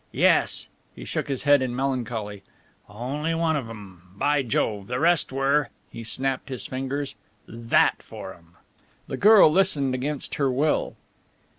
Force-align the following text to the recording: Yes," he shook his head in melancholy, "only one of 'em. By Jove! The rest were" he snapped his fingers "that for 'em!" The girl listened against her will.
Yes," 0.13 0.67
he 0.95 1.05
shook 1.05 1.27
his 1.27 1.43
head 1.43 1.61
in 1.61 1.75
melancholy, 1.75 2.41
"only 2.89 3.35
one 3.35 3.55
of 3.55 3.69
'em. 3.69 4.01
By 4.15 4.41
Jove! 4.41 4.87
The 4.87 4.99
rest 4.99 5.31
were" 5.31 5.69
he 5.91 6.03
snapped 6.03 6.49
his 6.49 6.65
fingers 6.65 7.13
"that 7.47 8.01
for 8.01 8.33
'em!" 8.33 8.55
The 9.05 9.17
girl 9.17 9.51
listened 9.51 9.93
against 9.93 10.33
her 10.41 10.51
will. 10.51 10.95